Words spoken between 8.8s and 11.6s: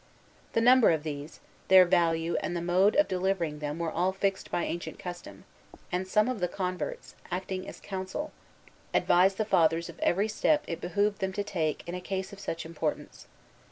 advised the Fathers of every step it behooved them to